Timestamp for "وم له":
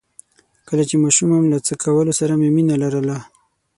1.33-1.59